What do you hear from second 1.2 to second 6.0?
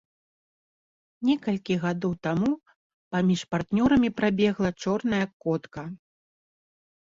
Некалькі гадоў таму паміж партнёрамі прабегла чорная котка.